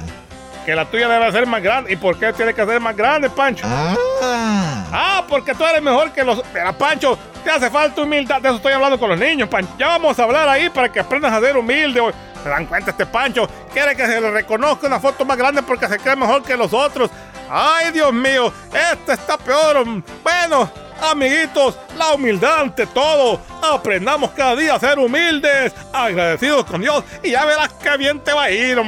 Que 0.69 0.75
la 0.75 0.85
tuya 0.85 1.09
debe 1.09 1.31
ser 1.31 1.47
más 1.47 1.63
grande. 1.63 1.91
¿Y 1.91 1.95
por 1.95 2.19
qué 2.19 2.31
tiene 2.31 2.53
que 2.53 2.63
ser 2.63 2.79
más 2.79 2.95
grande, 2.95 3.27
Pancho? 3.27 3.65
Ah, 3.65 5.25
porque 5.27 5.55
tú 5.55 5.65
eres 5.65 5.81
mejor 5.81 6.11
que 6.11 6.23
los. 6.23 6.43
Pero, 6.53 6.71
Pancho, 6.77 7.17
te 7.43 7.49
hace 7.49 7.71
falta 7.71 8.03
humildad. 8.03 8.39
De 8.39 8.49
eso 8.49 8.57
estoy 8.57 8.73
hablando 8.73 8.99
con 8.99 9.09
los 9.09 9.17
niños, 9.17 9.49
Pancho. 9.49 9.73
Ya 9.79 9.87
vamos 9.87 10.19
a 10.19 10.23
hablar 10.25 10.47
ahí 10.47 10.69
para 10.69 10.91
que 10.91 10.99
aprendas 10.99 11.33
a 11.33 11.39
ser 11.39 11.57
humilde. 11.57 11.99
¿Se 12.43 12.49
dan 12.49 12.67
cuenta 12.67 12.91
este 12.91 13.07
Pancho? 13.07 13.49
Quiere 13.73 13.95
que 13.95 14.05
se 14.05 14.21
le 14.21 14.29
reconozca 14.29 14.85
una 14.85 14.99
foto 14.99 15.25
más 15.25 15.37
grande 15.37 15.63
porque 15.63 15.87
se 15.87 15.97
cree 15.97 16.15
mejor 16.15 16.43
que 16.43 16.55
los 16.55 16.71
otros. 16.71 17.09
Ay, 17.49 17.91
Dios 17.91 18.13
mío, 18.13 18.53
este 18.67 19.13
está 19.13 19.39
peor. 19.39 19.83
Bueno, 20.21 20.71
amiguitos, 21.01 21.77
la 21.97 22.13
humildad 22.13 22.61
ante 22.61 22.85
todo. 22.87 23.39
Aprendamos 23.61 24.31
cada 24.31 24.55
día 24.55 24.75
a 24.75 24.79
ser 24.79 24.99
humildes, 24.99 25.73
agradecidos 25.93 26.65
con 26.65 26.81
Dios 26.81 27.03
y 27.23 27.31
ya 27.31 27.45
verás 27.45 27.69
qué 27.81 27.97
bien 27.97 28.19
te 28.19 28.33
va 28.33 28.43
a 28.43 28.51
ir. 28.51 28.79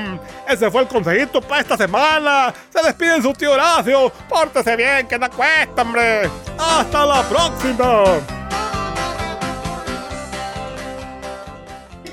Ese 0.48 0.70
fue 0.70 0.82
el 0.82 0.88
consejito 0.88 1.42
para 1.42 1.62
esta 1.62 1.78
semana. 1.78 2.54
Se 2.70 2.84
despide 2.84 3.22
su 3.22 3.34
tío 3.34 3.54
Horacio. 3.54 4.12
Pórtese 4.30 4.76
bien, 4.76 5.08
que 5.08 5.18
no 5.18 5.30
cuesta, 5.30 5.82
hombre. 5.82 6.30
Hasta 6.58 7.06
la 7.06 7.24
próxima. 7.24 8.04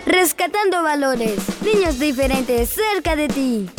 Rescatando 0.06 0.82
valores. 0.82 1.38
Niños 1.62 1.98
diferentes 1.98 2.70
cerca 2.70 3.14
de 3.14 3.28
ti. 3.28 3.70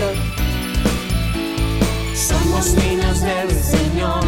Los. 0.00 0.16
Somos 2.18 2.74
niños 2.74 3.20
del 3.20 3.50
Señor. 3.50 4.24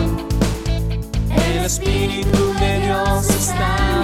El 1.30 1.64
Espíritu 1.64 2.52
de 2.60 2.80
Dios 2.80 3.28
está 3.30 4.03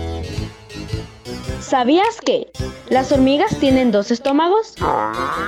¿Sabías 1.71 2.19
que 2.25 2.51
las 2.89 3.13
hormigas 3.13 3.57
tienen 3.57 3.93
dos 3.93 4.11
estómagos? 4.11 4.75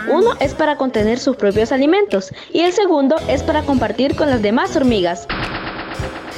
Uno 0.09 0.37
es 0.39 0.53
para 0.53 0.77
contener 0.77 1.19
sus 1.19 1.35
propios 1.35 1.73
alimentos 1.73 2.31
y 2.53 2.61
el 2.61 2.71
segundo 2.71 3.17
es 3.27 3.43
para 3.43 3.63
compartir 3.63 4.15
con 4.15 4.29
las 4.29 4.41
demás 4.41 4.73
hormigas. 4.77 5.27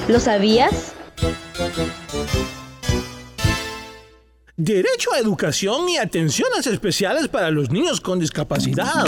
¿Lo 0.08 0.19
sabías? 0.19 0.95
Derecho 4.58 5.13
a 5.13 5.19
educación 5.19 5.88
y 5.88 5.98
atenciones 5.98 6.65
especiales 6.65 7.28
para 7.28 7.52
los 7.52 7.69
niños 7.69 8.02
con 8.02 8.17
discapacidad. 8.17 9.06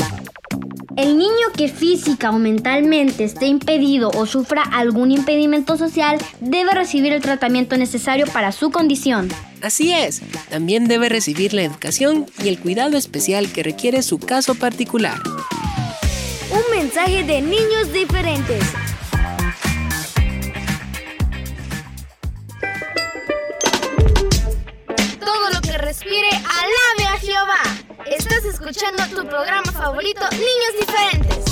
El 0.95 1.17
niño 1.17 1.47
que 1.57 1.69
física 1.69 2.29
o 2.29 2.37
mentalmente 2.37 3.23
esté 3.23 3.47
impedido 3.47 4.11
o 4.11 4.27
sufra 4.27 4.61
algún 4.61 5.09
impedimento 5.11 5.75
social 5.75 6.19
debe 6.39 6.69
recibir 6.73 7.13
el 7.13 7.23
tratamiento 7.23 7.77
necesario 7.77 8.27
para 8.27 8.51
su 8.51 8.69
condición. 8.69 9.27
Así 9.61 9.91
es, 9.91 10.21
también 10.49 10.87
debe 10.87 11.09
recibir 11.09 11.53
la 11.53 11.63
educación 11.63 12.27
y 12.43 12.47
el 12.47 12.59
cuidado 12.59 12.97
especial 12.97 13.51
que 13.51 13.63
requiere 13.63 14.03
su 14.03 14.19
caso 14.19 14.55
particular. 14.55 15.19
Un 16.51 16.77
mensaje 16.77 17.23
de 17.23 17.41
niños 17.41 17.91
diferentes. 17.91 18.63
Todo 25.19 25.49
lo 25.53 25.61
que 25.61 25.77
respire, 25.79 26.29
alabe 26.29 27.15
a 27.15 27.19
Jehová. 27.19 27.61
Estás 28.05 28.45
escuchando 28.45 29.03
tu 29.07 29.27
programa 29.27 29.71
favorito, 29.71 30.21
Niños 30.31 30.79
Diferentes. 30.79 31.46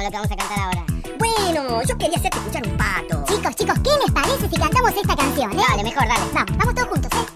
con 0.00 0.04
lo 0.04 0.10
que 0.10 0.16
vamos 0.16 0.30
a 0.30 0.36
cantar 0.36 0.58
ahora? 0.60 0.84
Bueno, 1.18 1.82
yo 1.82 1.98
quería 1.98 2.16
hacerte 2.16 2.38
escuchar 2.38 2.66
un 2.66 2.76
pato. 2.76 3.24
Chicos, 3.28 3.54
chicos, 3.56 3.78
¿qué 3.80 3.90
les 4.02 4.10
parece 4.12 4.48
si 4.48 4.56
cantamos 4.56 4.90
esta 4.92 5.16
canción, 5.16 5.52
eh? 5.52 5.62
Dale, 5.68 5.82
mejor, 5.82 6.08
dale. 6.08 6.20
Vamos, 6.32 6.56
vamos 6.56 6.74
todos 6.74 6.88
juntos, 6.88 7.10
¿eh? 7.12 7.26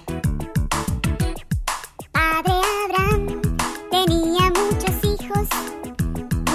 Padre 2.13 2.55
Abraham 2.85 3.43
tenía 3.91 4.51
muchos 4.51 4.97
hijos. 5.05 5.49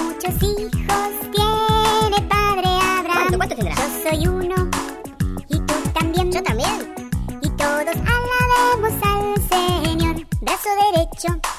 Muchos 0.02 0.34
hijos 0.42 1.10
tiene 1.32 2.28
Padre 2.28 2.68
Abraham. 2.98 3.36
¿Cuántos 3.36 3.58
tendrá? 3.58 3.74
Yo 3.76 4.10
soy 4.10 4.26
uno. 4.26 4.70
Y 5.48 5.60
tú 5.60 5.74
también. 5.94 6.32
Yo 6.32 6.42
también. 6.42 6.94
Y 7.42 7.50
todos 7.50 7.86
alabemos 7.86 8.92
al 9.02 9.48
Señor. 9.48 10.26
Brazo 10.40 10.70
derecho. 10.92 11.49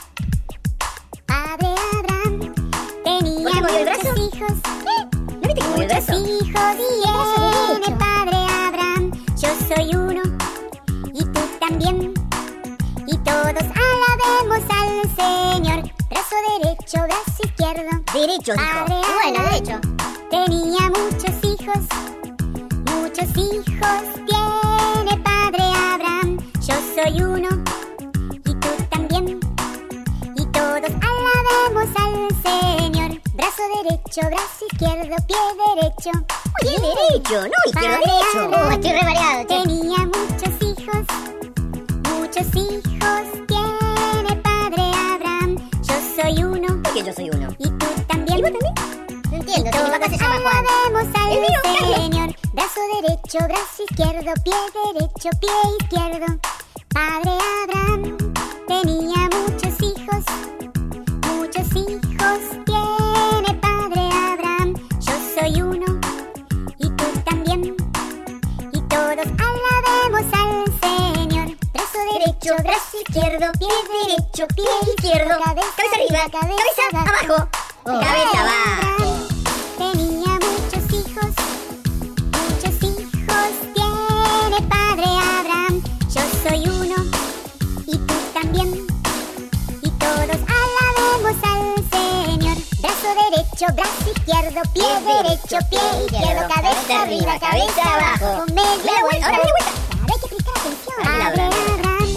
derecho, 18.42 18.54
dijo. 18.54 18.86
Bueno, 19.22 19.50
derecho. 19.50 19.80
Tenía 20.30 20.90
muchos 20.90 21.36
hijos, 21.44 21.78
muchos 22.86 23.30
hijos 23.38 24.02
tiene 24.26 25.18
padre 25.24 25.64
Abraham. 25.94 26.38
Yo 26.62 26.76
soy 26.96 27.22
uno 27.22 27.50
y 28.46 28.54
tú 28.56 28.68
también. 28.90 29.40
Y 30.36 30.46
todos 30.48 30.92
alabemos 31.02 31.90
al 31.96 32.30
Señor. 32.42 33.22
Brazo 33.34 33.64
derecho, 33.84 34.22
brazo 34.28 34.66
izquierdo, 34.72 35.16
pie 35.28 35.38
derecho. 35.76 36.12
Oye, 36.64 36.78
derecho, 36.80 37.48
no 37.48 37.58
izquierdo, 37.66 37.98
derecho. 38.00 38.66
Oh, 38.66 38.72
estoy 38.72 38.92
revariado. 38.92 39.46
Tenía 39.48 40.11
Alabemos 50.04 51.16
al 51.16 51.94
Señor. 51.94 52.36
Brazo 52.54 52.82
derecho, 53.02 53.38
brazo 53.44 53.84
izquierdo, 53.88 54.34
pie 54.44 54.54
derecho, 54.74 55.30
pie 55.40 55.52
izquierdo. 55.80 56.40
Padre 56.92 57.38
Abraham 57.62 58.18
tenía 58.68 59.30
muchos 59.30 59.80
hijos, 59.80 60.26
muchos 61.28 61.68
hijos 61.76 62.40
tiene 62.66 63.60
Padre 63.62 64.10
Abraham. 64.12 64.74
Yo 65.00 65.14
soy 65.40 65.62
uno 65.62 65.86
y 66.80 66.90
tú 66.90 67.06
también. 67.24 67.76
Y 68.74 68.82
todos 68.82 69.28
alabemos 69.38 70.34
al 70.34 70.66
Señor. 70.82 71.58
Brazo 71.74 72.00
derecho, 72.12 72.56
brazo 72.64 72.98
izquierdo, 73.06 73.52
pie 73.60 73.70
derecho, 74.08 74.48
pie 74.56 74.66
izquierdo. 74.96 75.38
Cabeza 75.44 75.84
arriba, 75.94 76.40
cabeza 76.40 76.71
ahora 99.24 99.38
dale 99.38 99.52
vuelta. 99.52 99.72
Hay 100.12 100.20
que 100.20 100.28
prestar 100.28 100.56
atención. 100.58 100.98
Abraham 101.08 102.10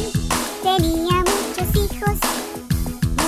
tenía 0.63 1.17
muchos 1.31 1.69
hijos. 1.77 2.17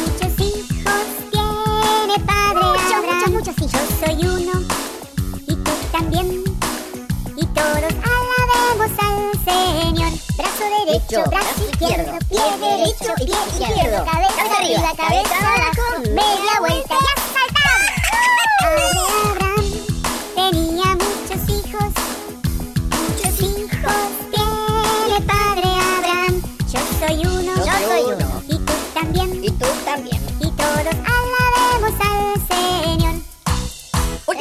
Muchos 0.00 0.32
hijos 0.40 1.04
tiene 1.30 2.16
padre 2.26 2.64
muchos, 2.64 2.92
Abraham. 2.92 3.32
Muchos, 3.32 3.54
muchos 3.54 3.56
hijos. 3.58 3.72
Yo 3.72 4.06
soy 4.06 4.16
uno 4.26 4.54
y 5.46 5.54
tú 5.54 5.70
también. 5.92 6.44
Y 7.36 7.46
todos 7.46 7.92
alabemos 8.12 8.90
al 8.98 9.16
Señor. 9.44 10.12
Brazo 10.36 10.64
derecho, 10.86 11.24
brazo, 11.30 11.64
izquierdo, 11.70 12.18
pie 12.28 12.44
derecho, 12.60 13.14
pie 13.16 13.26
izquierdo, 13.26 13.74
izquierdo 13.74 14.04
cabeza, 14.04 14.36
cabeza 14.36 14.56
arriba, 14.58 14.92
cabeza 14.96 15.36
abajo, 15.38 16.00
media 16.10 16.60
vuelta. 16.60 17.15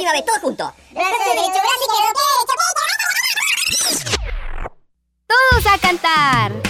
a 0.08 0.22
Todos 5.28 5.66
a 5.66 5.78
cantar. 5.80 6.65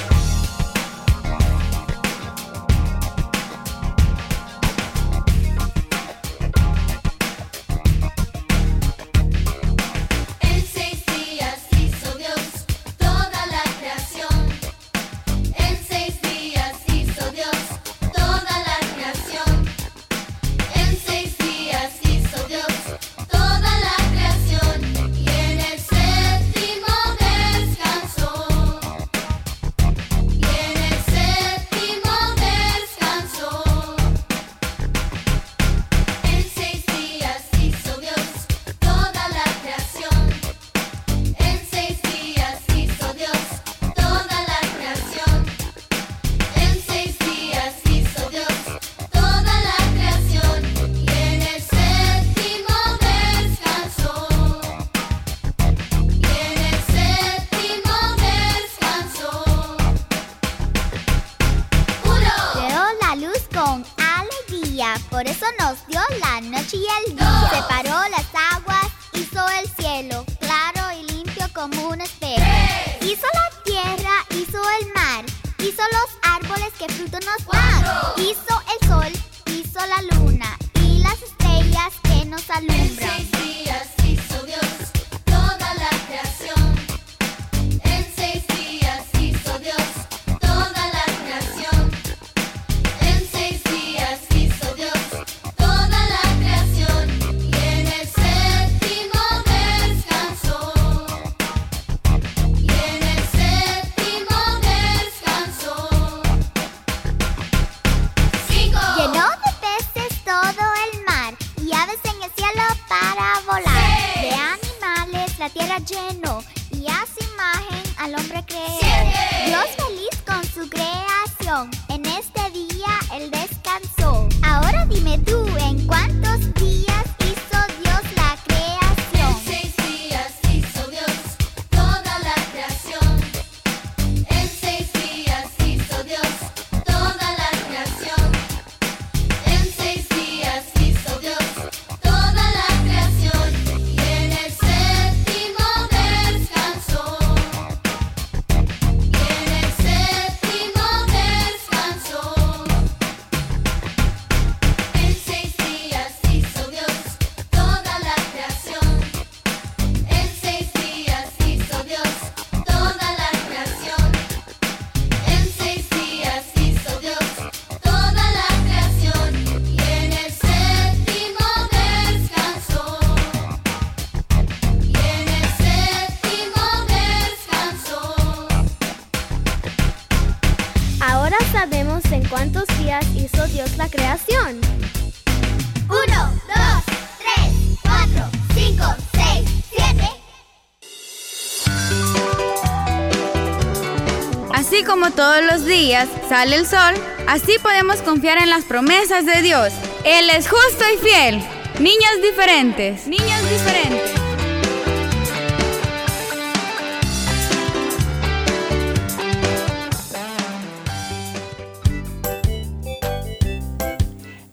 Sale 196.27 196.55
el 196.55 196.65
sol, 196.65 196.93
así 197.27 197.53
podemos 197.61 198.01
confiar 198.01 198.37
en 198.37 198.49
las 198.49 198.65
promesas 198.65 199.25
de 199.25 199.41
Dios. 199.41 199.71
Él 200.03 200.29
es 200.29 200.49
justo 200.49 200.83
y 200.93 200.97
fiel. 200.97 201.41
Niños 201.79 202.21
diferentes. 202.21 203.07
Niños 203.07 203.49
diferentes. 203.49 204.11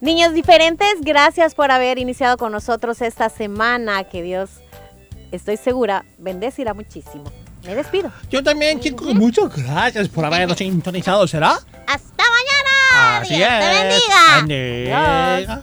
Niños 0.00 0.34
diferentes, 0.34 1.00
gracias 1.00 1.54
por 1.54 1.70
haber 1.70 1.98
iniciado 1.98 2.36
con 2.36 2.50
nosotros 2.50 3.00
esta 3.02 3.28
semana. 3.28 4.02
Que 4.04 4.20
Dios, 4.20 4.50
estoy 5.30 5.56
segura, 5.56 6.04
bendecirá 6.18 6.74
muchísimo. 6.74 7.24
Me 7.64 7.74
despido. 7.74 8.10
Yo 8.30 8.42
también, 8.42 8.80
chicos, 8.80 9.14
muchas 9.14 9.54
gracias 9.54 10.08
por 10.08 10.24
habernos 10.24 10.58
sintonizado, 10.58 11.26
¿será? 11.28 11.52
¡Hasta 11.86 12.24
mañana! 12.24 13.18
Así 13.20 13.36
¡Dios 13.36 13.48
te 13.48 13.70
es. 13.70 14.44
bendiga! 14.44 15.46
Bendiga. 15.46 15.60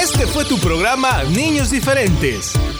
Este 0.00 0.26
fue 0.26 0.44
tu 0.44 0.58
programa 0.58 1.22
Niños 1.24 1.70
Diferentes. 1.70 2.52